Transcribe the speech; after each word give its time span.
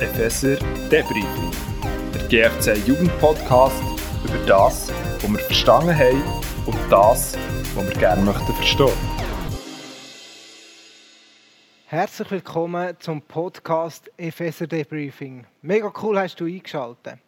Epheser 0.00 0.54
Debriefing, 0.92 1.50
der 2.14 2.28
GFC 2.28 2.86
Jugendpodcast 2.86 3.82
über 4.24 4.38
das, 4.46 4.92
was 4.92 5.28
wir 5.28 5.38
verstanden 5.40 5.92
haben 5.92 6.22
und 6.66 6.78
das, 6.88 7.36
was 7.74 7.88
wir 7.88 7.96
gerne 7.96 8.22
möchten 8.22 8.52
verstehen. 8.54 8.96
Herzlich 11.86 12.30
willkommen 12.30 12.94
zum 13.00 13.20
Podcast 13.22 14.08
Epheser 14.16 14.68
Debriefing. 14.68 15.44
Mega 15.62 15.92
cool 16.00 16.16
hast 16.16 16.38
du 16.38 16.44
eingeschaltet. 16.44 17.18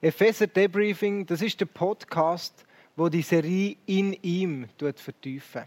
Epheser 0.00 0.46
Debriefing, 0.46 1.26
das 1.26 1.42
ist 1.42 1.58
der 1.58 1.66
Podcast, 1.66 2.64
wo 2.94 3.08
die 3.08 3.22
Serie 3.22 3.76
in 3.86 4.12
ihm 4.22 4.68
vertiefen. 4.78 5.64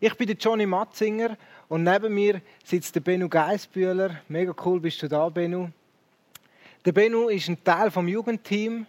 Ich 0.00 0.14
bin 0.14 0.26
der 0.26 0.36
Johnny 0.36 0.66
Matzinger 0.66 1.38
und 1.68 1.82
neben 1.82 2.14
mir 2.14 2.40
sitzt 2.64 2.94
der 2.94 3.00
Benu 3.00 3.28
Geisbühler. 3.28 4.22
Mega 4.28 4.54
cool 4.64 4.80
bist 4.80 5.02
du 5.02 5.08
da, 5.08 5.28
Benu. 5.28 5.68
Der 6.84 6.92
Benu 6.92 7.28
ist 7.28 7.48
ein 7.48 7.62
Teil 7.64 7.90
vom 7.90 8.06
Jugendteam. 8.06 8.86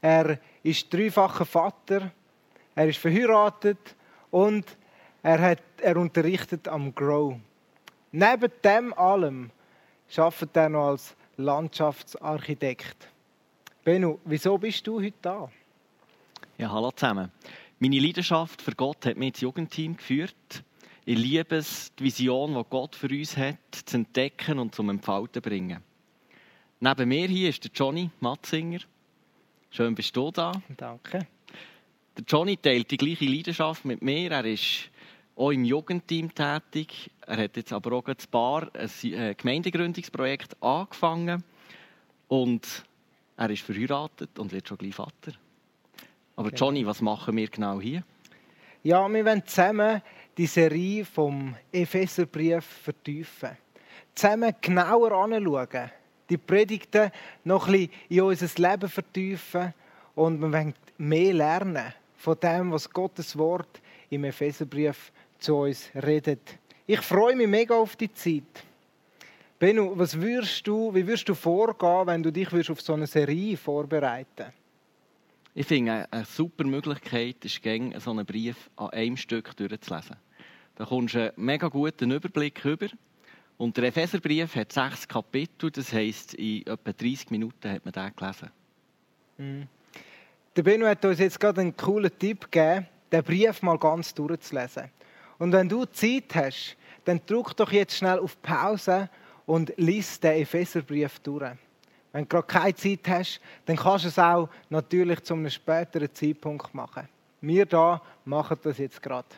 Er 0.00 0.38
ist 0.62 0.92
dreifacher 0.92 1.44
Vater. 1.44 2.10
Er 2.74 2.88
ist 2.88 2.98
verheiratet 2.98 3.94
und 4.30 4.64
er, 5.22 5.40
hat, 5.40 5.62
er 5.80 5.96
unterrichtet 5.96 6.66
am 6.66 6.94
Grow. 6.94 7.36
Neben 8.12 8.50
dem 8.64 8.92
allem 8.94 9.50
arbeitet 10.16 10.56
er 10.56 10.68
noch 10.68 10.88
als 10.88 11.14
Landschaftsarchitekt. 11.36 13.08
Benu, 13.84 14.18
wieso 14.24 14.58
bist 14.58 14.86
du 14.86 15.00
heute 15.00 15.16
da? 15.22 15.50
Ja, 16.58 16.70
hallo 16.70 16.90
zusammen. 16.90 17.30
Meine 17.78 17.98
Leidenschaft 17.98 18.60
für 18.60 18.72
Gott 18.72 19.06
hat 19.06 19.16
mich 19.16 19.28
ins 19.28 19.40
Jugendteam 19.40 19.96
geführt. 19.96 20.64
Ich 21.10 21.18
liebe 21.18 21.56
es, 21.56 21.92
die 21.98 22.04
Vision, 22.04 22.54
die 22.54 22.62
Gott 22.70 22.94
für 22.94 23.08
uns 23.08 23.36
hat, 23.36 23.56
zu 23.84 23.96
entdecken 23.96 24.60
und 24.60 24.72
zum 24.76 24.90
Entfalten 24.90 25.32
zu 25.32 25.40
bringen. 25.40 25.82
Neben 26.78 27.08
mir 27.08 27.26
hier 27.26 27.48
ist 27.48 27.64
der 27.64 27.72
Johnny 27.74 28.08
Matzinger. 28.20 28.78
Schön 29.70 29.92
bist 29.96 30.14
du 30.14 30.30
da. 30.30 30.52
Danke. 30.76 31.26
Der 32.16 32.24
Johnny 32.24 32.56
teilt 32.58 32.92
die 32.92 32.96
gleiche 32.96 33.24
Leidenschaft 33.24 33.84
mit 33.84 34.02
mir. 34.02 34.30
Er 34.30 34.44
ist 34.44 34.88
auch 35.34 35.50
im 35.50 35.64
Jugendteam 35.64 36.32
tätig. 36.32 37.10
Er 37.26 37.38
hat 37.38 37.56
jetzt 37.56 37.72
aber 37.72 37.90
auch 37.90 38.06
ein 38.06 38.16
paar 38.30 38.70
ein 38.72 39.12
äh, 39.12 39.34
Gemeindegründungsprojekt 39.34 40.62
angefangen. 40.62 41.42
Und 42.28 42.84
er 43.36 43.50
ist 43.50 43.62
verheiratet 43.62 44.38
und 44.38 44.52
wird 44.52 44.68
schon 44.68 44.78
gleich 44.78 44.94
Vater. 44.94 45.32
Aber. 46.36 46.50
Johnny, 46.50 46.86
was 46.86 47.00
machen 47.00 47.36
wir 47.36 47.48
genau 47.48 47.80
hier? 47.80 48.04
Ja, 48.82 49.12
wir 49.12 49.24
wollen 49.26 49.44
zusammen 49.44 50.00
die 50.36 50.46
Serie 50.46 51.04
vom 51.04 51.54
Epheserbrief 51.72 52.64
vertiefen. 52.64 53.56
Zusammen 54.14 54.54
genauer 54.60 55.12
anschauen. 55.12 55.90
Die 56.28 56.38
Predigten 56.38 57.10
noch 57.44 57.66
ein 57.66 57.72
bisschen 57.72 57.90
in 58.08 58.20
unser 58.22 58.70
Leben 58.70 58.88
vertiefen. 58.88 59.74
Und 60.14 60.40
wir 60.40 60.52
wollen 60.52 60.74
mehr 60.98 61.34
lernen 61.34 61.94
von 62.16 62.38
dem, 62.40 62.72
was 62.72 62.88
Gottes 62.88 63.36
Wort 63.36 63.80
im 64.10 64.24
Epheserbrief 64.24 65.12
zu 65.38 65.56
uns 65.56 65.90
redet. 65.94 66.58
Ich 66.86 67.00
freue 67.00 67.36
mich 67.36 67.48
mega 67.48 67.74
auf 67.74 67.96
die 67.96 68.12
Zeit. 68.12 68.64
Benno, 69.58 69.92
was 69.96 70.18
würdest 70.20 70.66
du, 70.66 70.94
wie 70.94 71.06
würdest 71.06 71.28
du 71.28 71.34
vorgehen, 71.34 72.06
wenn 72.06 72.22
du 72.22 72.30
dich 72.30 72.70
auf 72.70 72.80
so 72.80 72.94
eine 72.94 73.06
Serie 73.06 73.56
vorbereiten 73.56 74.26
würdest? 74.38 74.59
Ich 75.52 75.66
finde, 75.66 76.06
eine 76.12 76.24
super 76.24 76.64
Möglichkeit 76.64 77.44
ist, 77.44 77.60
so 78.02 78.10
einen 78.10 78.24
Brief 78.24 78.70
an 78.76 78.90
einem 78.90 79.16
Stück 79.16 79.56
durchzulesen. 79.56 80.16
Da 80.76 80.84
kommst 80.84 81.14
du 81.14 81.22
einen 81.22 81.32
mega 81.36 81.66
guten 81.68 82.12
Überblick 82.12 82.64
über. 82.64 82.86
Und 83.58 83.76
der 83.76 83.84
Epheserbrief 83.84 84.54
hat 84.54 84.72
sechs 84.72 85.06
Kapitel, 85.06 85.70
das 85.70 85.92
heisst, 85.92 86.34
in 86.34 86.66
etwa 86.66 86.92
30 86.92 87.30
Minuten 87.30 87.70
hat 87.70 87.84
man 87.84 87.92
den 87.92 88.16
gelesen. 88.16 88.50
Mhm. 89.38 89.68
Der 90.56 90.62
Benno 90.62 90.86
hat 90.86 91.04
uns 91.04 91.18
jetzt 91.18 91.38
gerade 91.38 91.60
einen 91.60 91.76
coolen 91.76 92.10
Tipp 92.16 92.50
gegeben, 92.50 92.86
den 93.10 93.22
Brief 93.24 93.60
mal 93.60 93.78
ganz 93.78 94.14
durchzulesen. 94.14 94.84
Und 95.38 95.52
wenn 95.52 95.68
du 95.68 95.84
Zeit 95.84 96.34
hast, 96.34 96.76
dann 97.04 97.20
drück 97.26 97.56
doch 97.56 97.72
jetzt 97.72 97.96
schnell 97.96 98.20
auf 98.20 98.40
Pause 98.40 99.10
und 99.46 99.72
lies 99.76 100.20
den 100.20 100.42
Epheserbrief 100.42 101.18
durch. 101.18 101.52
Wenn 102.12 102.24
du 102.24 102.28
gerade 102.28 102.46
keine 102.46 102.74
Zeit 102.74 103.06
hast, 103.08 103.40
dann 103.66 103.76
kannst 103.76 104.04
du 104.04 104.08
es 104.08 104.18
auch 104.18 104.48
natürlich 104.68 105.20
zu 105.22 105.34
einem 105.34 105.48
späteren 105.48 106.12
Zeitpunkt 106.12 106.74
machen. 106.74 107.08
Wir 107.40 107.66
da 107.66 108.02
machen 108.24 108.58
das 108.62 108.78
jetzt 108.78 109.00
gerade. 109.00 109.28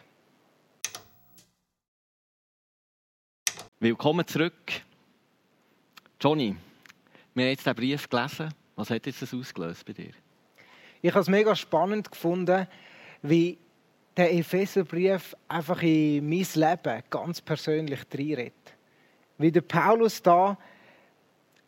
Willkommen 3.78 4.26
zurück. 4.26 4.72
Johnny, 6.20 6.56
wir 7.34 7.44
haben 7.44 7.50
jetzt 7.50 7.66
den 7.66 7.74
Brief 7.74 8.08
gelesen. 8.08 8.54
Was 8.76 8.90
hat 8.90 9.06
jetzt 9.06 9.20
das 9.20 9.34
ausgelöst 9.34 9.84
bei 9.84 9.92
dir? 9.92 10.12
Ich 11.02 11.10
habe 11.10 11.20
es 11.20 11.28
mega 11.28 11.54
spannend 11.54 12.10
gefunden, 12.10 12.66
wie 13.22 13.58
der 14.16 14.32
Epheserbrief 14.32 15.36
einfach 15.48 15.82
in 15.82 16.28
mein 16.28 16.46
Leben 16.54 17.02
ganz 17.10 17.40
persönlich 17.40 18.00
reinredet. 18.12 18.54
Wie 19.36 19.50
der 19.52 19.62
Paulus 19.62 20.22
da 20.22 20.56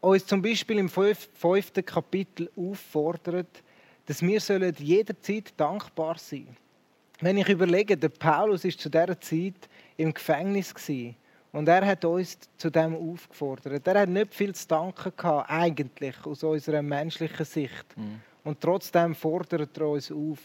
uns 0.05 0.27
zum 0.27 0.43
Beispiel 0.43 0.79
im 0.79 0.89
fünften 0.89 1.85
Kapitel 1.85 2.51
auffordert, 2.57 3.63
dass 4.07 4.23
wir 4.23 4.41
sollen 4.41 4.75
jederzeit 4.79 5.53
dankbar 5.57 6.19
sein 6.19 6.57
Wenn 7.21 7.39
ich 7.39 7.49
überlege, 7.49 7.97
der 7.97 8.11
Paulus 8.11 8.65
ist 8.65 8.81
zu 8.81 8.91
dieser 8.91 9.19
Zeit 9.21 9.69
im 9.97 10.13
Gefängnis 10.13 10.75
gewesen, 10.75 11.17
und 11.55 11.69
er 11.69 11.87
hat 11.87 12.05
uns 12.05 12.37
zu 12.57 12.69
dem 12.69 12.97
aufgefordert. 12.97 13.87
Er 13.87 14.01
hat 14.01 14.09
nicht 14.09 14.35
viel 14.35 14.53
zu 14.57 14.67
danken 14.67 15.13
gehabt, 15.17 15.49
eigentlich 15.49 16.17
aus 16.27 16.43
unserer 16.43 16.83
menschlichen 16.83 17.47
Sicht. 17.47 17.97
Mhm. 17.97 18.21
Und 18.43 18.61
trotzdem 18.61 19.15
fordert 19.15 19.79
er 19.79 19.89
uns 19.89 20.11
auf, 20.11 20.41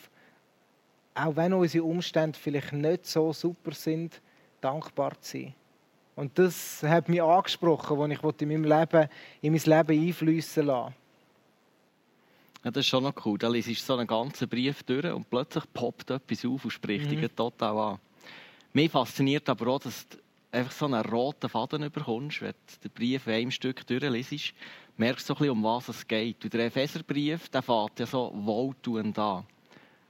auch 1.16 1.36
wenn 1.36 1.54
unsere 1.54 1.84
Umstände 1.84 2.38
vielleicht 2.38 2.74
nicht 2.74 3.08
so 3.08 3.34
super 3.34 3.72
sind, 3.72 4.22
dankbar 4.62 5.20
zu 5.20 5.38
sein. 5.40 5.56
Und 6.20 6.38
das 6.38 6.84
hat 6.84 7.08
mich 7.08 7.22
angesprochen, 7.22 8.00
als 8.00 8.12
ich 8.12 8.42
in 8.42 8.48
meinem 8.50 8.64
Leben, 8.64 9.10
in 9.42 9.54
mein 9.54 9.62
Leben 9.62 10.08
einfließen 10.08 10.66
lassen 10.66 10.94
ja, 12.64 12.72
das 12.72 12.82
ist 12.82 12.88
schon 12.88 13.04
noch 13.04 13.14
cool. 13.26 13.38
Da 13.38 13.48
liest 13.48 13.86
so 13.86 13.96
einen 13.96 14.08
ganzen 14.08 14.50
Brief 14.50 14.84
durch 14.84 15.06
und 15.06 15.30
plötzlich 15.30 15.64
poppt 15.74 16.12
etwas 16.12 16.46
auf 16.46 16.66
und 16.66 16.72
spricht 16.72 17.10
mhm. 17.10 17.22
dich 17.22 17.32
total 17.36 17.78
an. 17.78 18.00
Mich 18.74 18.92
fasziniert 18.92 19.48
aber 19.50 19.68
auch, 19.68 19.80
dass 19.80 20.08
du 20.10 20.18
einfach 20.52 20.72
so 20.72 20.86
einen 20.86 21.02
roten 21.06 21.50
Faden 21.50 21.90
bekommst, 21.90 22.42
wenn 22.42 22.52
du 22.52 22.90
den 22.90 22.92
Brief 22.92 23.28
in 23.28 23.34
einem 23.34 23.52
Stück 23.52 23.86
durchliest, 23.88 24.54
merkst 24.98 25.30
du 25.30 25.34
so 25.34 25.36
ein 25.36 25.38
bisschen, 25.38 25.52
um 25.52 25.64
was 25.64 25.90
es 25.90 26.08
geht. 26.08 26.44
Und 26.44 26.54
der 26.54 26.66
Epheserbrief, 26.66 27.50
der 27.50 27.62
fährt 27.62 28.00
ja 28.00 28.06
so 28.06 28.32
wohltuend 28.36 29.18
an. 29.18 29.46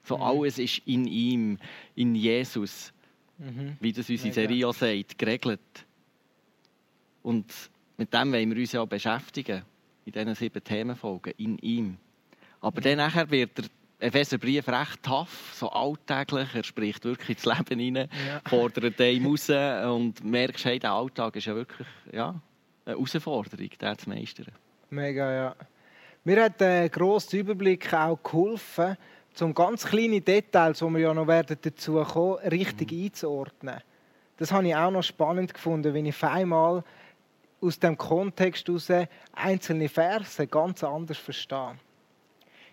So 0.03 0.17
mhm. 0.17 0.23
alles 0.23 0.57
ist 0.57 0.81
in 0.85 1.05
ihm, 1.05 1.59
in 1.95 2.15
Jesus, 2.15 2.91
mhm. 3.37 3.77
wie 3.79 3.93
das 3.93 4.09
unsere 4.09 4.33
Serie 4.33 4.67
auch 4.67 4.73
sagt, 4.73 5.17
geregelt. 5.17 5.85
Und 7.23 7.53
mit 7.97 8.13
dem 8.13 8.31
wollen 8.31 8.55
wir 8.55 8.61
uns 8.61 8.71
ja 8.71 8.81
auch 8.81 8.87
beschäftigen, 8.87 9.63
in 10.05 10.13
diesen 10.13 10.35
sieben 10.35 10.63
Themenfolgen, 10.63 11.33
in 11.37 11.57
ihm. 11.59 11.97
Aber 12.61 12.81
dann 12.81 12.97
nachher 12.97 13.29
wird 13.29 13.57
der 13.57 13.65
Epheserbrief 13.99 14.67
recht 14.67 15.03
tough, 15.03 15.53
so 15.53 15.69
alltäglich. 15.69 16.55
Er 16.55 16.63
spricht 16.63 17.03
wirklich 17.03 17.37
ins 17.37 17.45
Leben 17.45 17.79
hinein, 17.79 18.09
ja. 18.27 18.41
fordert 18.49 18.99
einen 18.99 19.25
raus 19.25 19.49
und 19.49 20.23
merkst, 20.23 20.65
hey, 20.65 20.79
der 20.79 20.93
Alltag 20.93 21.35
ist 21.35 21.45
ja 21.45 21.55
wirklich 21.55 21.87
ja, 22.11 22.41
eine 22.85 22.95
Herausforderung, 22.95 23.69
der 23.79 23.97
zu 23.97 24.09
meistern. 24.09 24.47
Mega, 24.89 25.31
ja. 25.31 25.55
Mir 26.23 26.43
hat 26.43 26.59
der 26.61 26.89
grosse 26.89 27.37
Überblick 27.37 27.93
auch 27.93 28.21
geholfen, 28.23 28.97
um 29.41 29.53
ganz 29.53 29.85
kleine 29.85 30.21
Details, 30.21 30.79
die 30.79 30.85
wir 30.85 30.99
ja 30.99 31.13
noch 31.13 31.27
werden 31.27 31.57
dazu 31.61 32.03
kommen, 32.03 32.39
richtig 32.49 32.91
mhm. 32.91 33.03
einzuordnen. 33.05 33.81
Das 34.37 34.51
habe 34.51 34.67
ich 34.67 34.75
auch 34.75 34.91
noch 34.91 35.03
spannend 35.03 35.53
gefunden, 35.53 35.93
wenn 35.93 36.05
ich 36.05 36.15
auf 36.15 36.23
einmal 36.23 36.83
aus 37.61 37.79
dem 37.79 37.97
Kontext 37.97 38.67
heraus 38.67 38.89
einzelne 39.33 39.89
Verse 39.89 40.45
ganz 40.47 40.83
anders 40.83 41.17
verstehen. 41.17 41.79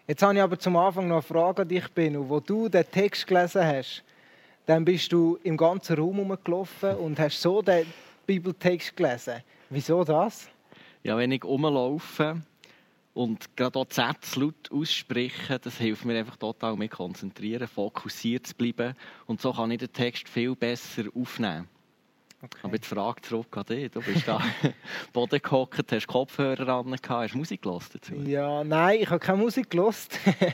Jetzt 0.06 0.22
habe 0.22 0.34
ich 0.34 0.40
aber 0.40 0.58
zum 0.58 0.76
Anfang 0.76 1.08
noch 1.08 1.16
eine 1.16 1.22
Frage 1.22 1.62
an 1.62 1.68
dich, 1.68 1.88
Benno. 1.88 2.28
Wo 2.28 2.38
du 2.38 2.68
den 2.68 2.88
Text 2.88 3.26
gelesen 3.26 3.64
hast, 3.64 4.04
dann 4.64 4.84
bist 4.84 5.10
du 5.12 5.38
im 5.42 5.56
ganzen 5.56 5.96
Raum 5.96 6.16
herumgelaufen 6.16 6.96
und 6.96 7.18
hast 7.18 7.40
so 7.40 7.60
den 7.60 7.86
Bibeltext 8.26 8.96
gelesen. 8.96 9.42
Wieso 9.68 10.04
das? 10.04 10.48
Ja, 11.02 11.16
wenn 11.16 11.32
ich 11.32 11.44
rumlaufe 11.44 12.40
und 13.14 13.56
gerade 13.56 13.78
auch 13.78 13.86
die 13.86 13.94
Sätze 13.94 14.40
laut 14.40 14.70
ausspreche, 14.70 15.58
das 15.58 15.78
hilft 15.78 16.04
mir 16.04 16.18
einfach 16.18 16.36
total, 16.36 16.76
mich 16.76 16.90
konzentrieren, 16.90 17.66
fokussiert 17.66 18.46
zu 18.46 18.54
bleiben. 18.54 18.94
Und 19.26 19.40
so 19.40 19.52
kann 19.52 19.70
ich 19.70 19.78
den 19.78 19.92
Text 19.92 20.28
viel 20.28 20.54
besser 20.54 21.04
aufnehmen. 21.14 21.68
Okay. 22.46 22.60
Aber 22.62 22.78
die 22.78 22.86
Frage 22.86 23.22
zurück 23.22 23.56
an 23.56 23.64
dich. 23.64 23.90
Du 23.90 24.00
bist 24.00 24.26
da 24.26 24.40
Boden 25.12 25.40
gehockt, 25.42 25.92
hast 25.92 26.06
Kopfhörer 26.06 26.68
an, 26.68 26.96
hast 27.08 27.34
Musik 27.34 27.62
gehört 27.62 27.94
dazu? 27.94 28.14
Ja, 28.14 28.62
nein, 28.62 29.00
ich 29.00 29.10
habe 29.10 29.18
keine 29.18 29.38
Musik 29.38 29.70
gehört. 29.70 29.96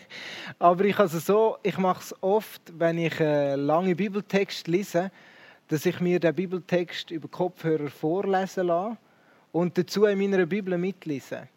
Aber 0.59 0.85
ich, 0.85 0.99
also 0.99 1.19
so, 1.19 1.59
ich 1.63 1.77
mache 1.77 2.01
es 2.01 2.15
oft, 2.23 2.63
wenn 2.79 2.99
ich 2.99 3.21
einen 3.21 3.67
langen 3.67 3.97
Bibeltext 3.97 4.69
lese, 4.69 5.11
dass 5.69 5.85
ich 5.85 6.01
mir 6.01 6.19
den 6.19 6.35
Bibeltext 6.35 7.11
über 7.11 7.29
Kopfhörer 7.29 7.89
vorlesen 7.89 8.67
lasse 8.69 8.97
und 9.53 9.77
dazu 9.77 10.07
in 10.07 10.19
meiner 10.19 10.47
Bibel 10.47 10.77
mitlesen. 10.79 11.49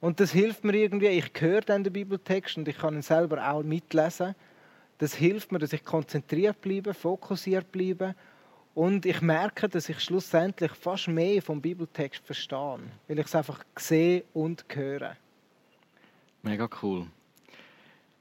Und 0.00 0.20
das 0.20 0.32
hilft 0.32 0.64
mir 0.64 0.74
irgendwie, 0.74 1.08
ich 1.08 1.30
höre 1.38 1.62
dann 1.62 1.84
den 1.84 1.92
Bibeltext 1.92 2.56
und 2.56 2.68
ich 2.68 2.78
kann 2.78 2.94
ihn 2.94 3.02
selber 3.02 3.50
auch 3.50 3.62
mitlesen. 3.62 4.34
Das 4.98 5.14
hilft 5.14 5.52
mir, 5.52 5.58
dass 5.58 5.72
ich 5.72 5.84
konzentriert 5.84 6.60
bleibe, 6.60 6.94
fokussiert 6.94 7.70
bleibe 7.70 8.14
und 8.74 9.06
ich 9.06 9.20
merke, 9.20 9.68
dass 9.68 9.88
ich 9.88 10.00
schlussendlich 10.00 10.72
fast 10.72 11.08
mehr 11.08 11.40
vom 11.42 11.60
Bibeltext 11.60 12.24
verstehe, 12.24 12.80
weil 13.08 13.18
ich 13.18 13.26
es 13.26 13.34
einfach 13.34 13.64
sehe 13.76 14.24
und 14.32 14.64
höre. 14.68 15.16
Mega 16.42 16.68
cool. 16.82 17.06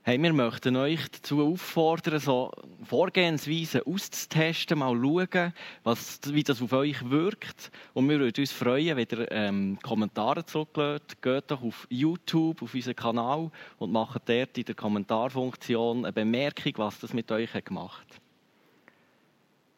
Hey, 0.06 0.22
wir 0.22 0.34
möchten 0.34 0.76
euch 0.76 1.00
dazu 1.10 1.42
auffordern, 1.42 2.20
so 2.20 2.52
Vorgehensweisen 2.84 3.84
auszutesten, 3.86 4.80
mal 4.80 4.98
schauen, 5.02 5.54
was, 5.84 6.20
wie 6.26 6.44
das 6.44 6.62
auf 6.62 6.74
euch 6.74 7.10
wirkt. 7.10 7.72
Und 7.94 8.10
wir 8.10 8.20
würden 8.20 8.42
uns 8.42 8.52
freuen, 8.52 8.98
wenn 8.98 9.08
ihr 9.10 9.32
ähm, 9.32 9.80
Kommentare 9.82 10.46
zurücklässt. 10.46 11.22
Geht 11.22 11.50
doch 11.50 11.64
auf 11.64 11.88
YouTube, 11.90 12.62
auf 12.62 12.74
unseren 12.74 12.98
Kanal 12.98 13.50
und 13.78 13.94
macht 13.94 14.28
dort 14.28 14.58
in 14.58 14.66
der 14.66 14.76
Kommentarfunktion 14.76 16.04
eine 16.04 16.12
Bemerkung, 16.12 16.74
was 16.76 17.00
das 17.00 17.14
mit 17.14 17.32
euch 17.32 17.54
hat 17.54 17.64
gemacht 17.64 18.06
hat. 18.10 18.23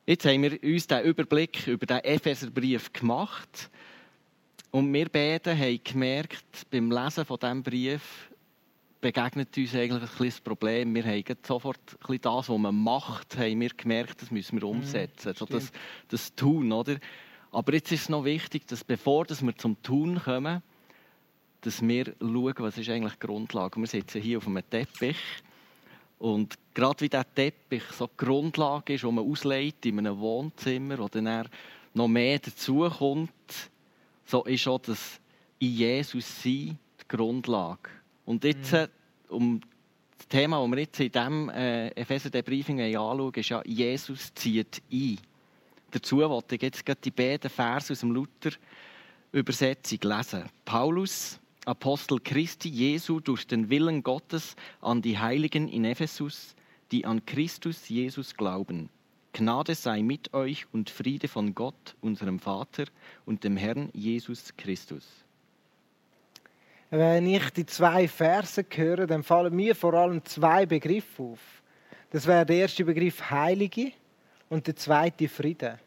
Jetzt 0.07 0.23
haben 0.25 0.43
wir 0.43 0.61
uns 0.61 0.85
den 0.85 1.03
Überblick 1.03 1.65
über 1.65 1.87
den 1.87 1.97
Epheserbrief 1.97 2.93
gemacht. 2.93 3.71
Und 4.69 4.93
wir 4.93 5.09
beide 5.09 5.57
haben 5.57 5.79
gemerkt, 5.83 6.69
beim 6.69 6.91
Lesen 6.91 7.25
von 7.25 7.39
diesem 7.39 7.63
Brief, 7.63 8.29
begegnet 9.01 9.57
uns 9.57 9.73
eigentlich 9.73 10.11
ein 10.11 10.25
das 10.27 10.41
Problem. 10.41 10.93
Wir 10.93 11.05
haben 11.05 11.23
sofort 11.41 11.79
ein 12.07 12.21
das, 12.21 12.49
was 12.49 12.57
man 12.57 12.75
macht, 12.75 13.35
haben 13.37 13.59
wir 13.59 13.69
gemerkt, 13.69 14.21
das 14.21 14.29
müssen 14.29 14.61
wir 14.61 14.67
mhm, 14.67 14.77
umsetzen. 14.77 15.29
also 15.29 15.45
das, 15.45 15.71
das 16.07 16.35
Tun, 16.35 16.71
oder? 16.71 16.97
Aber 17.51 17.73
jetzt 17.73 17.91
ist 17.91 18.01
es 18.01 18.09
noch 18.09 18.25
wichtig, 18.25 18.67
dass 18.67 18.83
bevor 18.83 19.25
dass 19.25 19.41
wir 19.41 19.55
zum 19.55 19.81
Tun 19.81 20.21
kommen, 20.23 20.61
dass 21.61 21.81
wir 21.81 22.13
schauen, 22.19 22.53
was 22.57 22.77
ist 22.77 22.89
eigentlich 22.89 23.13
die 23.13 23.25
Grundlage. 23.25 23.79
Wir 23.79 23.87
sitzen 23.87 24.21
hier 24.21 24.37
auf 24.37 24.45
einem 24.45 24.69
Teppich 24.69 25.17
und 26.19 26.55
gerade 26.73 27.01
wie 27.01 27.09
der 27.09 27.25
Teppich 27.33 27.83
so 27.91 28.07
die 28.07 28.25
Grundlage 28.25 28.93
ist, 28.93 29.03
die 29.03 29.11
man 29.11 29.29
ausleitet 29.29 29.85
in 29.85 29.99
einem 29.99 30.19
Wohnzimmer, 30.19 30.97
wo 30.97 31.07
dann 31.07 31.49
noch 31.93 32.07
mehr 32.07 32.39
dazukommt, 32.39 33.31
so 34.25 34.43
ist 34.43 34.67
auch 34.67 34.79
das 34.79 35.19
in 35.59 35.71
Jesus 35.71 36.43
sein 36.43 36.77
die 37.01 37.07
Grundlage. 37.07 37.89
Und 38.25 38.43
jetzt, 38.43 38.73
mhm. 38.73 38.87
um 39.29 39.61
das 40.17 40.27
Thema, 40.27 40.61
das 40.61 40.71
wir 40.71 40.79
jetzt 40.79 40.99
in 40.99 41.11
diesem 41.11 41.49
äh, 41.49 41.89
Epheser-Debriefing 41.89 42.81
anschauen, 42.81 43.33
ist 43.33 43.49
ja, 43.49 43.61
Jesus 43.65 44.33
zieht 44.33 44.81
ein. 44.91 45.19
Dazu 45.91 46.17
wollte 46.17 46.55
ich 46.55 46.61
jetzt 46.61 46.83
die 47.03 47.11
beiden 47.11 47.49
Verse 47.49 47.93
aus 47.93 47.99
dem 47.99 48.11
Luther-Übersetzung 48.11 49.99
lesen. 50.01 50.43
Paulus, 50.65 51.39
Apostel 51.65 52.19
Christi 52.19 52.69
Jesu 52.69 53.19
durch 53.19 53.47
den 53.47 53.69
Willen 53.69 54.03
Gottes 54.03 54.55
an 54.81 55.01
die 55.01 55.17
Heiligen 55.17 55.67
in 55.67 55.83
Ephesus, 55.83 56.55
die 56.91 57.05
an 57.05 57.25
Christus 57.25 57.89
Jesus 57.89 58.35
glauben. 58.37 58.89
Gnade 59.33 59.75
sei 59.75 60.03
mit 60.03 60.33
euch 60.33 60.65
und 60.71 60.89
Friede 60.89 61.27
von 61.27 61.55
Gott, 61.55 61.95
unserem 62.01 62.39
Vater 62.39 62.85
und 63.25 63.43
dem 63.43 63.57
Herrn 63.57 63.89
Jesus 63.93 64.55
Christus. 64.55 65.07
Wenn 66.91 67.27
ich 67.27 67.49
die 67.49 67.65
zwei 67.65 68.07
Verse 68.07 68.63
höre, 68.69 69.07
dann 69.07 69.23
fallen 69.23 69.55
mir 69.55 69.75
vor 69.75 69.95
allem 69.95 70.23
zwei 70.23 70.65
Begriffe 70.65 71.23
auf. 71.23 71.39
Das 72.11 72.27
wäre 72.27 72.45
der 72.45 72.57
erste 72.57 72.85
Begriff 72.85 73.29
Heilige 73.29 73.91
und 74.49 74.67
der 74.67 74.75
zweite 74.75 75.27
Friede. 75.27 75.79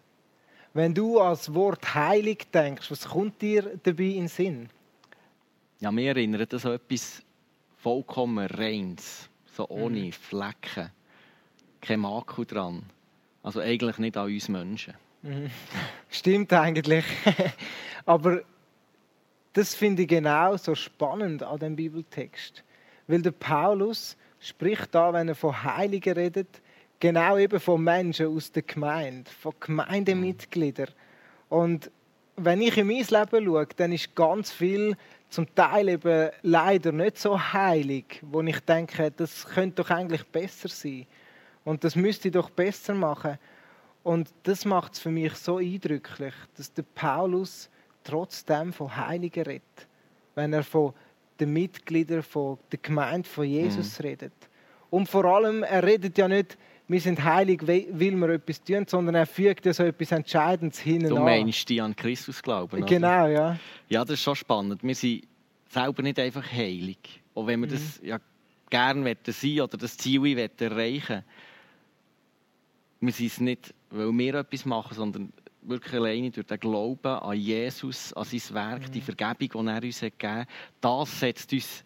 Wenn 0.74 0.92
du 0.92 1.20
als 1.20 1.54
Wort 1.54 1.94
heilig 1.94 2.50
denkst, 2.52 2.90
was 2.90 3.08
kommt 3.08 3.40
dir 3.40 3.78
dabei 3.82 4.04
in 4.04 4.24
den 4.24 4.28
Sinn? 4.28 4.68
Ja, 5.80 5.92
mir 5.92 6.08
erinnert 6.08 6.52
das 6.52 6.66
an 6.66 6.72
etwas 6.72 7.22
vollkommen 7.76 8.46
Reins, 8.46 9.28
so 9.54 9.68
ohne 9.68 10.06
mhm. 10.06 10.12
Flecken, 10.12 10.90
kein 11.80 12.00
Makel 12.00 12.44
dran. 12.44 12.82
Also 13.42 13.60
eigentlich 13.60 13.98
nicht 13.98 14.16
an 14.16 14.26
uns 14.26 14.48
Menschen. 14.48 14.94
Mhm. 15.22 15.50
Stimmt 16.10 16.52
eigentlich. 16.52 17.04
Aber 18.06 18.42
das 19.52 19.74
finde 19.74 20.02
ich 20.02 20.08
genau 20.08 20.56
so 20.56 20.74
spannend 20.74 21.42
an 21.42 21.58
dem 21.60 21.76
Bibeltext. 21.76 22.64
Weil 23.06 23.22
der 23.22 23.30
Paulus 23.30 24.16
spricht 24.40 24.94
da, 24.94 25.12
wenn 25.12 25.28
er 25.28 25.34
von 25.34 25.62
Heiligen 25.62 26.14
redet, 26.14 26.60
genau 27.00 27.38
eben 27.38 27.60
von 27.60 27.82
Menschen 27.82 28.26
aus 28.26 28.50
der 28.50 28.62
Gemeinde, 28.62 29.30
von 29.30 29.54
Gemeindemitgliedern. 29.60 30.90
Und 31.48 31.90
wenn 32.38 32.62
ich 32.62 32.76
in 32.76 32.86
mein 32.86 33.04
Leben 33.04 33.46
schaue, 33.46 33.66
dann 33.76 33.92
ist 33.92 34.14
ganz 34.14 34.50
viel 34.50 34.96
zum 35.28 35.52
Teil 35.54 35.88
eben 35.88 36.30
leider 36.42 36.92
nicht 36.92 37.18
so 37.18 37.38
heilig, 37.38 38.20
wo 38.22 38.40
ich 38.42 38.60
denke, 38.60 39.10
das 39.10 39.46
könnte 39.46 39.82
doch 39.82 39.90
eigentlich 39.90 40.24
besser 40.26 40.68
sein. 40.68 41.06
Und 41.64 41.84
das 41.84 41.96
müsste 41.96 42.28
ich 42.28 42.34
doch 42.34 42.50
besser 42.50 42.94
machen. 42.94 43.38
Und 44.02 44.30
das 44.44 44.64
macht 44.64 44.94
es 44.94 45.00
für 45.00 45.10
mich 45.10 45.34
so 45.34 45.58
eindrücklich, 45.58 46.34
dass 46.56 46.72
der 46.72 46.84
Paulus 46.94 47.68
trotzdem 48.04 48.72
von 48.72 48.96
Heiligen 48.96 49.42
redet. 49.42 49.86
Wenn 50.34 50.52
er 50.52 50.64
von 50.64 50.94
den 51.40 51.52
Mitgliedern 51.52 52.22
von 52.22 52.58
der 52.72 52.78
Gemeinde 52.78 53.28
von 53.28 53.44
Jesus 53.44 53.98
mhm. 53.98 54.06
redet. 54.06 54.32
Und 54.90 55.08
vor 55.08 55.24
allem, 55.24 55.62
er 55.62 55.84
redet 55.84 56.16
ja 56.16 56.26
nicht, 56.26 56.56
wir 56.88 57.00
sind 57.00 57.22
heilig, 57.22 57.60
weil 57.66 57.86
wir 57.92 58.28
etwas 58.30 58.62
tun, 58.62 58.86
sondern 58.88 59.14
er 59.14 59.26
fügt 59.26 59.64
so 59.72 59.82
etwas 59.82 60.10
Entscheidendes 60.10 60.78
hin 60.78 61.06
Du 61.06 61.18
meinst 61.18 61.68
die 61.68 61.80
an 61.80 61.94
Christus 61.94 62.42
glauben? 62.42 62.84
Genau, 62.86 63.26
ja. 63.26 63.58
Ja, 63.88 64.04
das 64.04 64.14
ist 64.14 64.22
schon 64.22 64.36
spannend. 64.36 64.82
Wir 64.82 64.94
sind 64.94 65.28
selber 65.68 66.02
nicht 66.02 66.18
einfach 66.18 66.50
heilig. 66.50 67.20
Auch 67.34 67.46
wenn 67.46 67.60
wir 67.60 67.66
mhm. 67.68 67.72
das 67.72 68.00
ja 68.02 68.18
gerne 68.70 69.16
sein 69.26 69.60
oder 69.60 69.76
das 69.76 69.96
Ziel 69.98 70.38
erreichen 70.38 71.08
wollen. 71.08 71.24
Wir 73.00 73.12
sind 73.12 73.26
es 73.26 73.40
nicht, 73.40 73.74
weil 73.90 74.10
wir 74.12 74.34
etwas 74.34 74.64
machen, 74.64 74.94
sondern 74.94 75.32
wirklich 75.62 75.94
alleine 75.94 76.30
durch 76.30 76.46
den 76.46 76.58
Glauben 76.58 77.06
an 77.06 77.38
Jesus, 77.38 78.12
an 78.14 78.24
sein 78.24 78.54
Werk, 78.54 78.88
mhm. 78.88 78.92
die 78.92 79.00
Vergebung, 79.00 79.66
die 79.66 79.70
er 79.70 79.82
uns 79.82 80.00
gegeben 80.00 80.32
hat, 80.40 80.48
das 80.80 81.20
setzt 81.20 81.52
uns 81.52 81.84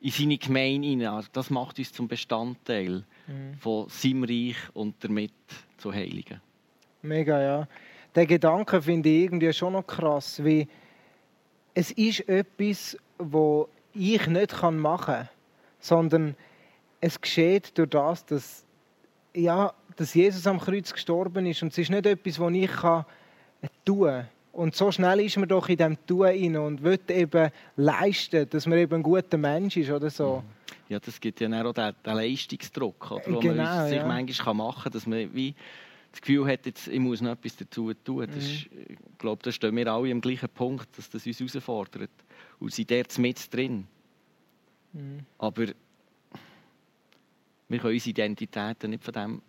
in 0.00 0.10
seine 0.10 0.38
Gemeinde 0.38 0.88
hinein. 0.88 1.08
Also 1.08 1.28
das 1.32 1.50
macht 1.50 1.78
uns 1.78 1.92
zum 1.92 2.08
Bestandteil 2.08 3.04
mhm. 3.26 3.54
von 3.58 3.88
seinem 3.88 4.24
Reich 4.24 4.56
und 4.74 5.02
damit 5.02 5.32
zu 5.78 5.92
Heiligen. 5.92 6.40
Mega, 7.02 7.40
ja. 7.40 7.68
Der 8.14 8.26
Gedanke 8.26 8.80
finde 8.80 9.08
ich 9.08 9.24
irgendwie 9.24 9.52
schon 9.52 9.74
noch 9.74 9.86
krass, 9.86 10.42
wie 10.42 10.68
es 11.74 11.90
ist 11.92 12.26
etwas, 12.28 12.96
wo 13.18 13.68
ich 13.92 14.26
nicht 14.26 14.62
machen 14.62 15.14
kann, 15.14 15.28
sondern 15.78 16.34
es 17.00 17.20
geschieht 17.20 17.76
durch 17.76 17.90
das, 17.90 18.24
dass 18.24 18.66
ja, 19.34 19.74
dass 19.96 20.14
Jesus 20.14 20.46
am 20.46 20.58
Kreuz 20.58 20.92
gestorben 20.92 21.46
ist. 21.46 21.62
Und 21.62 21.72
es 21.72 21.78
ist 21.78 21.90
nicht 21.90 22.06
etwas, 22.06 22.40
was 22.40 22.52
ich 22.52 22.70
kann 22.70 23.04
tun 23.84 24.06
kann. 24.06 24.28
Und 24.56 24.74
so 24.74 24.90
schnell 24.90 25.20
ist 25.20 25.36
man 25.36 25.48
doch 25.50 25.68
in 25.68 25.76
dem 25.76 26.06
Tun 26.06 26.22
rein 26.22 26.56
und 26.56 26.82
will 26.82 26.98
eben 27.08 27.50
leisten, 27.76 28.48
dass 28.48 28.66
man 28.66 28.78
eben 28.78 28.94
ein 28.94 29.02
guter 29.02 29.36
Mensch 29.36 29.76
ist 29.76 29.90
oder 29.90 30.08
so. 30.08 30.42
Mhm. 30.42 30.74
Ja, 30.88 30.98
das 30.98 31.20
gibt 31.20 31.40
ja 31.40 31.48
auch 31.62 31.72
den, 31.74 31.92
den 32.04 32.14
Leistungsdruck, 32.14 33.10
oder, 33.10 33.22
wo 33.26 33.38
genau, 33.38 33.62
man 33.62 33.88
sich 33.88 33.98
ja. 33.98 34.06
manchmal 34.06 34.54
machen 34.54 34.84
kann, 34.84 34.92
dass 34.92 35.06
man 35.06 35.34
wie 35.34 35.54
das 36.10 36.22
Gefühl 36.22 36.46
hat, 36.50 36.64
jetzt, 36.64 36.88
ich 36.88 36.98
muss 36.98 37.20
noch 37.20 37.32
etwas 37.32 37.54
dazu 37.56 37.92
tun. 37.92 38.26
Das 38.26 38.44
ist, 38.44 38.72
mhm. 38.72 38.86
ich 38.88 39.18
glaube, 39.18 39.42
da 39.42 39.52
stehen 39.52 39.76
wir 39.76 39.92
alle 39.92 40.10
am 40.10 40.22
gleichen 40.22 40.48
Punkt, 40.48 40.88
dass 40.96 41.10
das 41.10 41.26
uns 41.26 41.38
herausfordert. 41.38 42.10
Und 42.58 42.72
sind 42.72 42.90
dort 42.90 43.18
mit 43.18 43.52
drin. 43.52 43.86
Mhm. 44.94 45.18
Aber 45.36 45.66
wir 47.68 47.78
können 47.78 47.92
unsere 47.92 48.10
Identitäten 48.10 48.88
nicht 48.88 49.04
von 49.04 49.12
dem 49.12 49.42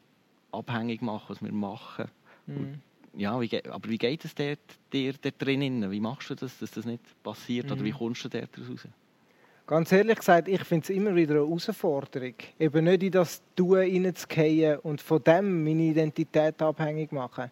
abhängig 0.52 1.02
machen, 1.02 1.28
was 1.30 1.42
wir 1.42 1.54
machen. 1.54 2.08
Mhm. 2.46 2.82
Ja, 3.18 3.40
wie, 3.42 3.64
aber 3.66 3.90
wie 3.90 3.98
geht 3.98 4.26
es 4.26 4.36
dir, 4.36 4.58
dir, 4.94 5.14
drinnen? 5.14 5.90
Wie 5.92 6.00
machst 6.00 6.30
du 6.30 6.36
das, 6.36 6.58
dass 6.60 6.72
das 6.72 6.86
nicht 6.86 7.02
passiert? 7.24 7.68
Mhm. 7.68 7.72
Oder 7.74 7.84
wie 7.84 7.92
mhm. 7.92 7.98
kommst 7.98 8.24
du 8.26 8.30
dort 8.30 8.58
raus? 8.58 8.88
Ganz 9.66 9.92
ehrlich 9.92 10.18
gesagt, 10.18 10.48
ich 10.48 10.64
finde 10.64 10.84
es 10.84 10.90
immer 10.90 11.14
wieder 11.14 11.36
eine 11.36 11.44
Herausforderung. 11.44 12.36
Eben 12.58 12.86
nicht 12.86 13.04
in 13.04 13.12
das 13.12 13.42
Tun 13.56 13.82
hineinzugehen 13.82 14.80
und 14.80 15.02
von 15.02 15.22
dem 15.24 15.64
meine 15.64 15.84
Identität 15.84 16.62
abhängig 16.62 17.12
machen. 17.12 17.52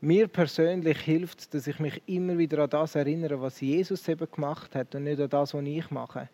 Mir 0.00 0.26
persönlich 0.26 0.98
hilft 0.98 1.40
es, 1.40 1.48
dass 1.48 1.66
ich 1.66 1.78
mich 1.78 2.02
immer 2.06 2.36
wieder 2.36 2.64
an 2.64 2.70
das 2.70 2.96
erinnere, 2.96 3.40
was 3.40 3.60
Jesus 3.60 4.08
eben 4.08 4.28
gemacht 4.30 4.74
hat 4.74 4.94
und 4.94 5.04
nicht 5.04 5.20
an 5.20 5.30
das, 5.30 5.54
was 5.54 5.64
ich 5.64 5.90
mache. 5.90 6.28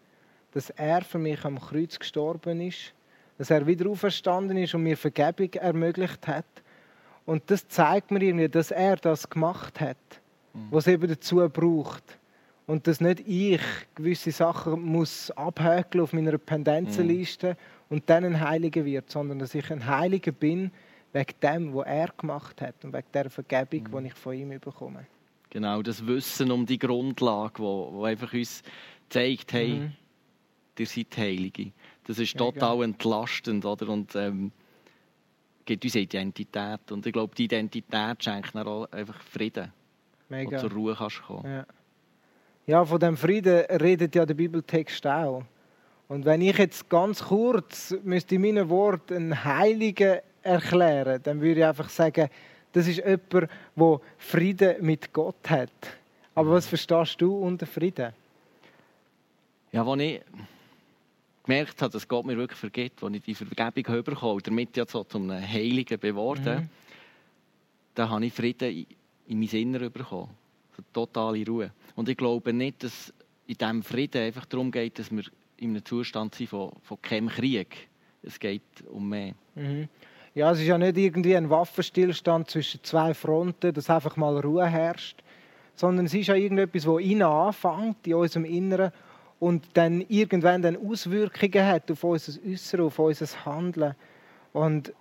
Dass 0.52 0.70
er 0.70 1.02
für 1.02 1.18
mich 1.18 1.44
am 1.44 1.60
Kreuz 1.60 1.98
gestorben 1.98 2.60
ist 2.62 2.94
dass 3.38 3.50
er 3.50 3.66
wieder 3.66 3.90
auferstanden 3.90 4.56
ist 4.56 4.74
und 4.74 4.84
mir 4.84 4.96
Vergebung 4.96 5.52
ermöglicht 5.54 6.26
hat. 6.28 6.44
Und 7.24 7.50
das 7.50 7.68
zeigt 7.68 8.10
mir 8.10 8.22
irgendwie, 8.22 8.48
dass 8.48 8.70
er 8.70 8.96
das 8.96 9.28
gemacht 9.28 9.80
hat, 9.80 9.96
mhm. 10.54 10.68
was 10.70 10.86
eben 10.86 11.08
dazu 11.08 11.36
braucht. 11.48 12.18
Und 12.66 12.86
dass 12.86 13.00
nicht 13.00 13.20
ich 13.26 13.60
gewisse 13.94 14.30
Sachen 14.30 14.82
muss 14.82 15.30
abhäkeln 15.32 16.02
auf 16.02 16.12
meiner 16.12 16.38
Pendenzenliste 16.38 17.50
mhm. 17.50 17.56
und 17.96 18.10
dann 18.10 18.24
ein 18.24 18.40
Heiliger 18.40 18.84
wird, 18.84 19.10
sondern 19.10 19.38
dass 19.38 19.54
ich 19.54 19.70
ein 19.70 19.86
Heiliger 19.86 20.32
bin 20.32 20.70
wegen 21.12 21.34
dem, 21.42 21.74
was 21.74 21.86
er 21.86 22.08
gemacht 22.16 22.60
hat 22.60 22.84
und 22.84 22.92
wegen 22.92 23.06
der 23.12 23.30
Vergebung, 23.30 23.82
mhm. 23.82 24.02
die 24.04 24.06
ich 24.08 24.14
von 24.14 24.34
ihm 24.34 24.48
bekomme. 24.60 25.06
Genau, 25.50 25.82
das 25.82 26.06
Wissen 26.06 26.50
um 26.50 26.64
die 26.64 26.78
Grundlage, 26.78 27.58
wo, 27.58 27.92
wo 27.92 28.04
einfach 28.04 28.32
uns 28.32 28.62
zeigt, 29.10 29.52
hey, 29.52 29.74
Mhm. 29.74 29.92
ihr 30.78 30.86
seid 30.86 31.16
Heilige. 31.18 31.72
Das 32.06 32.18
ist 32.18 32.36
total 32.36 32.82
entlastend, 32.82 33.64
oder? 33.64 33.88
Und 33.90 34.16
ähm, 34.16 34.50
gibt 35.64 35.84
uns 35.84 35.94
Identität. 35.94 36.90
Und 36.90 37.06
ich 37.06 37.12
glaube, 37.12 37.34
die 37.34 37.44
Identität 37.44 38.22
schenkt 38.22 38.54
dann 38.54 38.86
einfach 38.90 39.20
Frieden, 39.22 39.72
Mega. 40.28 40.58
zur 40.58 40.72
Ruhe 40.72 40.94
kannst 40.94 41.22
kommen. 41.22 41.44
Ja. 41.44 41.66
ja, 42.66 42.84
von 42.84 42.98
dem 43.00 43.16
Frieden 43.16 43.64
redet 43.80 44.14
ja 44.14 44.26
der 44.26 44.34
Bibeltext 44.34 45.06
auch. 45.06 45.44
Und 46.08 46.24
wenn 46.24 46.42
ich 46.42 46.58
jetzt 46.58 46.88
ganz 46.90 47.22
kurz 47.22 47.94
müsste 48.02 48.34
in 48.34 48.42
meinen 48.42 48.68
Worten 48.68 49.14
einen 49.14 49.44
Heiligen 49.44 50.18
erklären, 50.42 51.20
dann 51.22 51.40
würde 51.40 51.60
ich 51.60 51.66
einfach 51.66 51.88
sagen, 51.88 52.28
das 52.72 52.86
ist 52.86 52.98
jemand, 52.98 53.48
der 53.76 54.00
Frieden 54.18 54.84
mit 54.84 55.12
Gott 55.12 55.48
hat. 55.48 55.70
Aber 56.34 56.52
was 56.52 56.66
verstehst 56.66 57.20
du 57.20 57.36
unter 57.36 57.66
Frieden? 57.66 58.12
Ja, 59.70 59.86
als 59.86 60.00
ich 60.00 60.20
gemerkt 61.44 61.82
habe, 61.82 61.92
dass 61.92 62.06
Gott 62.06 62.24
mir 62.24 62.36
wirklich 62.36 62.58
vergibt, 62.58 63.02
als 63.02 63.14
ich 63.14 63.22
die 63.22 63.34
Vergebung 63.34 64.16
und 64.34 64.46
damit 64.46 64.76
ja 64.76 64.84
so 64.86 65.04
zum 65.04 65.30
Heiligen 65.30 65.98
geworden, 65.98 66.60
Mhm. 66.62 66.68
dann 67.94 68.10
habe 68.10 68.26
ich 68.26 68.32
Frieden 68.32 68.70
in, 68.70 68.86
in 69.28 69.38
mein 69.40 69.48
Inneres 69.48 69.90
bekommen. 69.90 70.30
Totale 70.92 71.44
Ruhe. 71.46 71.70
Und 71.94 72.08
ich 72.08 72.16
glaube 72.16 72.52
nicht, 72.52 72.82
dass 72.82 73.12
in 73.46 73.56
diesem 73.56 73.82
Frieden 73.82 74.22
einfach 74.22 74.46
darum 74.46 74.70
geht, 74.70 74.98
dass 74.98 75.10
wir 75.10 75.22
in 75.58 75.70
einem 75.70 75.84
Zustand 75.84 76.34
sind 76.34 76.48
von, 76.50 76.72
von 76.82 77.00
keinem 77.00 77.28
Krieg. 77.28 77.88
Es 78.22 78.38
geht 78.38 78.62
um 78.90 79.08
mehr. 79.08 79.34
Mhm. 79.54 79.88
Ja, 80.34 80.50
es 80.52 80.60
ist 80.60 80.66
ja 80.66 80.78
nicht 80.78 80.96
irgendwie 80.96 81.36
ein 81.36 81.50
Waffenstillstand 81.50 82.50
zwischen 82.50 82.82
zwei 82.82 83.12
Fronten, 83.12 83.74
dass 83.74 83.90
einfach 83.90 84.16
mal 84.16 84.38
Ruhe 84.38 84.66
herrscht, 84.66 85.22
sondern 85.74 86.06
es 86.06 86.14
ist 86.14 86.28
ja 86.28 86.34
irgendetwas, 86.34 86.84
das 86.84 87.00
innen 87.00 87.22
anfängt, 87.22 88.06
in 88.06 88.14
unserem 88.14 88.44
Inneren, 88.46 88.92
und 89.42 89.66
dann 89.72 90.02
irgendwann 90.02 90.62
dann 90.62 90.76
Auswirkungen 90.76 91.66
hat 91.66 91.90
auf 91.90 92.04
unser 92.04 92.40
Äußeres, 92.46 92.80
auf 92.80 92.98
unser 93.00 93.44
Handeln. 93.44 93.96
Und 94.52 94.92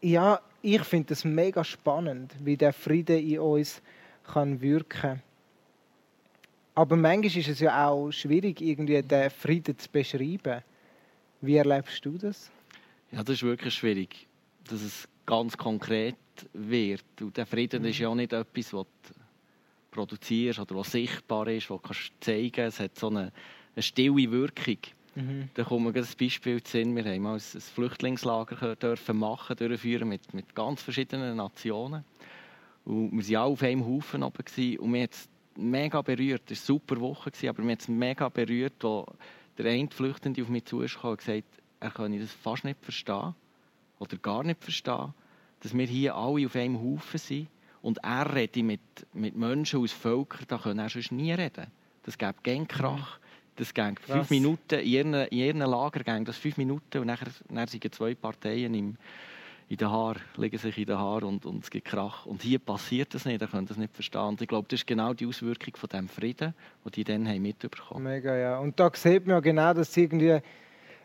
ja, 0.00 0.40
ich 0.62 0.82
finde 0.84 1.12
es 1.12 1.26
mega 1.26 1.62
spannend, 1.62 2.34
wie 2.42 2.56
der 2.56 2.72
Friede 2.72 3.20
in 3.20 3.40
uns 3.40 3.82
kann 4.24 4.62
wirken. 4.62 5.22
Aber 6.74 6.96
manchmal 6.96 7.26
ist 7.26 7.48
es 7.48 7.60
ja 7.60 7.88
auch 7.88 8.10
schwierig, 8.12 8.62
irgendwie 8.62 9.02
den 9.02 9.28
Frieden 9.28 9.78
zu 9.78 9.90
beschreiben. 9.90 10.62
Wie 11.42 11.56
erlebst 11.56 12.02
du 12.06 12.16
das? 12.16 12.50
Ja, 13.12 13.22
das 13.22 13.34
ist 13.34 13.42
wirklich 13.42 13.74
schwierig, 13.74 14.26
dass 14.70 14.80
es 14.80 15.06
ganz 15.26 15.54
konkret 15.54 16.16
wird. 16.54 17.04
Und 17.20 17.36
der 17.36 17.44
Frieden 17.44 17.84
ist 17.84 17.98
ja 17.98 18.08
auch 18.08 18.14
nicht 18.14 18.32
etwas, 18.32 18.72
was 18.72 18.86
produzierst 19.90 20.58
oder 20.58 20.76
was 20.76 20.92
sichtbar 20.92 21.48
ist, 21.48 21.70
was 21.70 21.80
du 21.80 21.88
kannst 21.88 22.12
zeigen 22.20 22.52
kannst. 22.52 22.80
Es 22.80 22.84
hat 22.84 22.98
so 22.98 23.08
eine, 23.08 23.32
eine 23.74 23.82
stille 23.82 24.30
Wirkung. 24.30 24.78
Mhm. 25.14 25.48
Da 25.54 25.64
kommt 25.64 25.84
mir 25.84 26.00
ein 26.00 26.06
Beispiel 26.18 26.62
zu 26.62 26.72
Sinn. 26.72 26.94
Wir 26.94 27.04
haben 27.04 27.22
mal 27.22 27.34
ein 27.34 27.40
Flüchtlingslager 27.40 28.76
dürfen 28.76 29.18
machen, 29.18 29.56
durchführen 29.56 30.08
mit, 30.08 30.32
mit 30.34 30.54
ganz 30.54 30.82
verschiedenen 30.82 31.36
Nationen. 31.36 32.04
Und 32.84 33.12
wir 33.12 33.36
waren 33.36 33.42
alle 33.44 33.52
auf 33.52 33.62
einem 33.62 33.86
Haufen 33.86 34.22
oben 34.22 34.44
gewesen. 34.44 34.78
und 34.78 34.90
mir 34.90 35.02
hat 35.04 35.12
es 35.12 35.28
mega 35.56 36.00
berührt. 36.02 36.50
Es 36.50 36.68
war 36.68 36.74
eine 36.74 36.80
super 36.80 37.00
Woche, 37.00 37.30
gewesen, 37.30 37.48
aber 37.48 37.62
mir 37.62 37.72
hat 37.72 37.80
es 37.80 37.88
mega 37.88 38.28
berührt, 38.28 38.74
wo 38.80 39.06
der 39.58 39.72
eine 39.72 39.90
Flüchtende 39.90 40.42
auf 40.42 40.48
mich 40.48 40.64
zugekommen 40.64 41.12
und 41.12 41.18
gesagt 41.18 41.44
er 41.80 41.90
könne 41.90 42.18
das 42.18 42.32
fast 42.32 42.64
nicht 42.64 42.82
verstehen 42.82 43.34
oder 43.98 44.16
gar 44.16 44.42
nicht 44.42 44.62
verstehen, 44.62 45.14
dass 45.60 45.76
wir 45.76 45.86
hier 45.86 46.14
alle 46.14 46.46
auf 46.46 46.56
einem 46.56 46.80
Haufen 46.80 47.18
sind 47.18 47.48
und 47.82 47.98
er 47.98 48.34
redet 48.34 48.64
mit, 48.64 48.80
mit 49.12 49.36
Menschen 49.36 49.80
aus 49.80 49.92
Völkern, 49.92 50.44
da 50.48 50.58
können 50.58 50.80
er 50.80 50.88
sonst 50.88 51.12
nie 51.12 51.32
reden. 51.32 51.66
Das 52.02 52.16
gäbe 52.16 52.34
keinen 52.42 52.66
Krach. 52.66 53.18
Das 53.56 53.74
Krass. 53.74 53.96
fünf 54.06 54.30
Minuten, 54.30 54.78
in 54.78 54.86
ihren, 54.86 55.14
in 55.14 55.38
ihren 55.38 55.58
Lager 55.58 56.04
ging 56.04 56.24
das 56.24 56.36
fünf 56.36 56.56
Minuten 56.58 56.98
und 56.98 57.06
nachher, 57.08 57.26
nachher 57.48 57.66
sind 57.68 57.94
zwei 57.94 58.14
Parteien 58.14 58.72
im, 58.72 58.96
in 59.68 59.76
den 59.76 59.90
Haar, 59.90 60.16
legen 60.36 60.58
sich 60.58 60.78
in 60.78 60.86
den 60.86 60.96
Haar 60.96 61.24
und, 61.24 61.44
und 61.44 61.64
es 61.64 61.70
gibt 61.70 61.88
Krach. 61.88 62.24
Und 62.24 62.42
hier 62.42 62.60
passiert 62.60 63.14
das 63.14 63.24
nicht, 63.24 63.42
er 63.42 63.48
können 63.48 63.66
das 63.66 63.76
nicht 63.76 63.92
verstehen. 63.92 64.22
Und 64.22 64.40
ich 64.40 64.48
glaube, 64.48 64.68
das 64.70 64.80
ist 64.80 64.86
genau 64.86 65.12
die 65.12 65.26
Auswirkung 65.26 65.76
von 65.76 65.88
dem 65.88 66.08
Frieden, 66.08 66.54
den 66.84 66.92
die 66.92 67.04
dann 67.04 67.28
haben 67.28 67.42
mitbekommen 67.42 68.04
Mega, 68.04 68.36
ja. 68.36 68.58
Und 68.58 68.78
da 68.78 68.90
sieht 68.94 69.26
man 69.26 69.36
ja 69.36 69.40
genau, 69.40 69.74
dass 69.74 69.90
es 69.90 69.96
irgendwie 69.96 70.38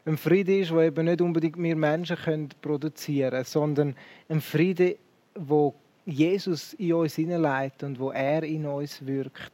ein 0.06 0.18
Friede 0.18 0.60
ist, 0.60 0.72
der 0.72 0.80
eben 0.82 1.06
nicht 1.06 1.22
unbedingt 1.22 1.58
wir 1.58 1.76
Menschen 1.76 2.18
können 2.18 2.50
produzieren 2.62 3.32
können, 3.32 3.46
sondern 3.46 3.96
ein 4.30 4.42
Friede, 4.42 4.98
wo 5.36 5.74
Jesus 6.06 6.74
in 6.74 6.94
uns 6.94 7.16
hineinleitet 7.16 7.84
und 7.84 8.00
wo 8.00 8.12
er 8.12 8.44
in 8.44 8.66
uns 8.66 9.06
wirkt. 9.06 9.52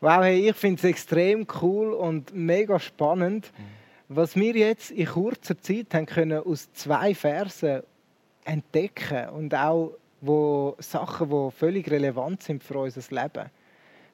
Wow, 0.00 0.22
hey, 0.22 0.50
ich 0.50 0.56
finde 0.56 0.78
es 0.78 0.84
extrem 0.84 1.46
cool 1.62 1.92
und 1.92 2.34
mega 2.34 2.78
spannend, 2.78 3.50
was 4.08 4.36
wir 4.36 4.54
jetzt 4.54 4.90
in 4.90 5.06
kurzer 5.06 5.58
Zeit 5.58 5.94
haben 5.94 6.06
können 6.06 6.38
aus 6.44 6.70
zwei 6.72 7.14
Versen 7.14 7.82
entdecken 8.44 9.30
und 9.30 9.54
auch 9.54 9.92
wo 10.20 10.76
Sachen, 10.78 11.30
die 11.30 11.50
völlig 11.50 11.90
relevant 11.90 12.42
sind 12.42 12.62
für 12.62 12.78
unser 12.78 13.02
Leben. 13.10 13.50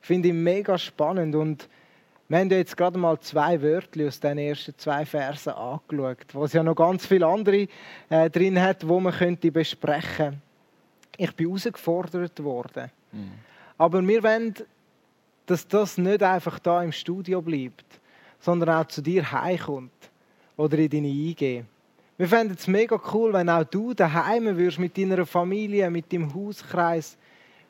Finde 0.00 0.28
ich 0.28 0.34
mega 0.34 0.78
spannend 0.78 1.34
und 1.34 1.68
wir 2.28 2.38
haben 2.38 2.50
jetzt 2.50 2.76
gerade 2.76 2.98
mal 2.98 3.18
zwei 3.20 3.60
Wörter 3.60 4.06
aus 4.06 4.18
den 4.18 4.38
ersten 4.38 4.76
zwei 4.78 5.04
Versen 5.04 5.52
angeschaut, 5.52 6.26
wo 6.32 6.44
es 6.44 6.52
ja 6.52 6.62
noch 6.62 6.74
ganz 6.74 7.06
viele 7.06 7.26
andere 7.26 7.68
äh, 8.08 8.30
drin 8.30 8.60
hat, 8.60 8.88
wo 8.88 9.00
man 9.00 9.12
könnte 9.12 9.52
besprechen. 9.52 10.40
Ich 11.16 11.34
bin 11.34 11.48
herausgefordert 11.48 12.42
worden. 12.42 12.90
Mhm. 13.12 13.32
Aber 13.78 14.06
wir 14.06 14.22
wollen, 14.22 14.54
dass 15.46 15.66
das 15.66 15.98
nicht 15.98 16.22
einfach 16.22 16.58
da 16.58 16.82
im 16.82 16.92
Studio 16.92 17.42
bleibt, 17.42 17.84
sondern 18.40 18.70
auch 18.70 18.86
zu 18.86 19.02
dir 19.02 19.30
heimkommt 19.30 19.92
oder 20.56 20.78
in 20.78 20.90
deine 20.90 21.08
IG. 21.08 21.64
Wir 22.16 22.28
fänden 22.28 22.56
es 22.58 22.66
mega 22.66 23.00
cool, 23.12 23.32
wenn 23.32 23.48
auch 23.48 23.64
du 23.64 23.94
daheim 23.94 24.44
würdest 24.56 24.78
mit 24.78 24.96
deiner 24.96 25.26
Familie, 25.26 25.90
mit 25.90 26.12
deinem 26.12 26.32
Hauskreis, 26.32 27.16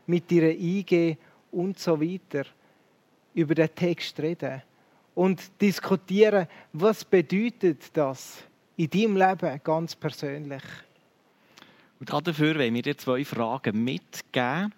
mit 0.06 0.30
deiner 0.30 0.50
IG 0.50 1.16
und 1.50 1.78
so 1.78 2.00
weiter 2.00 2.44
über 3.34 3.54
den 3.54 3.74
Text 3.74 4.18
reden 4.20 4.62
und 5.14 5.40
diskutieren, 5.60 6.46
was 6.72 7.04
bedeutet 7.04 7.96
das 7.96 8.42
in 8.76 8.90
deinem 8.90 9.16
Leben 9.16 9.60
ganz 9.62 9.94
persönlich. 9.94 10.62
Und 12.02 12.26
dafür 12.26 12.56
wollen 12.56 12.74
wir 12.74 12.82
dir 12.82 12.98
zwei 12.98 13.24
Fragen 13.24 13.84
mitgeben. 13.84 14.74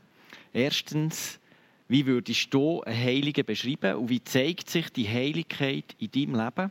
Erstens, 0.52 1.40
wie 1.88 2.04
würdest 2.04 2.52
du 2.52 2.82
einen 2.82 3.02
Heiligen 3.02 3.46
beschreiben 3.46 3.94
und 3.94 4.10
wie 4.10 4.22
zeigt 4.22 4.68
sich 4.68 4.90
die 4.90 5.08
Heiligkeit 5.08 5.96
in 5.98 6.10
deinem 6.10 6.34
Leben? 6.38 6.70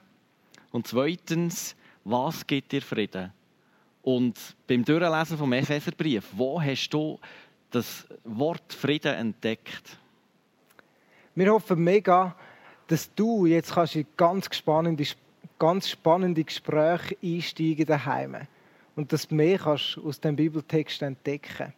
Und 0.72 0.86
zweitens, 0.86 1.76
was 2.04 2.46
gibt 2.46 2.72
dir 2.72 2.84
Frieden? 2.84 3.34
Und 4.04 4.38
beim 4.68 4.86
Durchlesen 4.86 5.40
vom 5.40 5.54
Epheserbrief, 5.54 6.26
wo 6.34 6.62
hast 6.62 6.90
du 6.90 7.20
das 7.72 8.06
Wort 8.24 8.74
Frieden 8.74 9.16
entdeckt? 9.16 9.98
Wir 11.34 11.52
hoffen 11.52 11.84
mega, 11.84 12.36
dass 12.86 13.12
du 13.16 13.48
jetzt 13.48 13.74
kannst 13.74 13.96
in 13.96 14.06
ganz 14.16 14.56
spannende, 14.56 15.04
ganz 15.58 15.90
spannende 15.90 16.44
Gespräche 16.44 17.18
einsteigen 17.24 17.88
daheim 17.88 18.48
und 18.96 19.12
dass 19.12 19.28
du 19.28 19.36
mehr 19.36 19.58
kannst 19.58 19.98
aus 20.04 20.20
dem 20.20 20.36
Bibeltext 20.36 21.02
entdecken. 21.02 21.74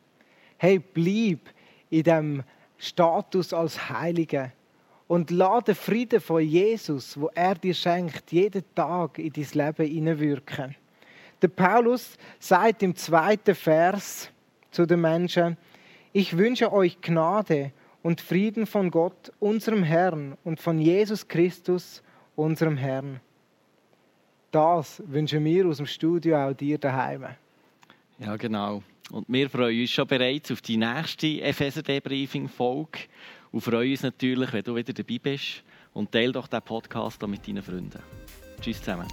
Hey, 0.57 0.79
bleib 0.79 1.39
in 1.89 2.03
dem 2.03 2.43
Status 2.77 3.53
als 3.53 3.89
Heilige 3.89 4.51
und 5.07 5.31
lade 5.31 5.65
den 5.65 5.75
Frieden 5.75 6.19
von 6.19 6.41
Jesus, 6.41 7.19
wo 7.19 7.29
er 7.33 7.55
dir 7.55 7.73
schenkt, 7.73 8.31
jeden 8.31 8.63
Tag 8.73 9.19
in 9.19 9.31
dein 9.31 9.47
Leben 9.53 9.85
hineinwirken. 9.85 10.75
Der 11.41 11.47
Paulus 11.49 12.17
sagt 12.39 12.81
im 12.81 12.95
zweiten 12.95 13.55
Vers 13.55 14.29
zu 14.71 14.85
den 14.85 15.01
Menschen: 15.01 15.57
Ich 16.11 16.37
wünsche 16.37 16.71
euch 16.71 17.01
Gnade 17.01 17.71
und 18.01 18.21
Frieden 18.21 18.65
von 18.65 18.89
Gott, 18.89 19.31
unserem 19.39 19.83
Herrn, 19.83 20.37
und 20.43 20.59
von 20.59 20.79
Jesus 20.79 21.27
Christus, 21.27 22.01
unserem 22.35 22.77
Herrn. 22.77 23.19
Das 24.51 25.03
wünschen 25.05 25.43
wir 25.43 25.67
aus 25.67 25.77
dem 25.77 25.85
Studio 25.85 26.37
auch 26.37 26.53
dir 26.53 26.77
daheim. 26.77 27.25
Ja, 28.19 28.35
genau. 28.37 28.81
Und 29.11 29.25
wir 29.27 29.49
freuen 29.49 29.81
uns 29.81 29.91
schon 29.91 30.07
bereits 30.07 30.51
auf 30.51 30.61
die 30.61 30.77
nächste 30.77 31.41
FSRD-Briefing-Folge 31.53 32.99
und 33.51 33.61
freuen 33.61 33.91
uns 33.91 34.03
natürlich, 34.03 34.51
wenn 34.53 34.63
du 34.63 34.75
wieder 34.75 34.93
dabei 34.93 35.19
bist. 35.21 35.63
Und 35.93 36.11
teile 36.11 36.33
doch 36.33 36.47
den 36.47 36.61
Podcast 36.61 37.25
mit 37.25 37.47
deinen 37.47 37.63
Freunden. 37.63 38.01
Tschüss 38.59 38.79
zusammen. 38.79 39.07